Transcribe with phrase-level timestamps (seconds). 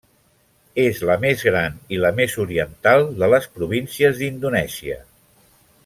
[0.83, 4.99] És la més gran i la més oriental de les províncies d'indonèsia.